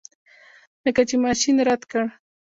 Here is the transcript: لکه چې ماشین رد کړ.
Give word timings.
لکه 0.85 1.01
چې 1.09 1.15
ماشین 1.25 1.55
رد 1.67 1.81
کړ. 1.91 2.03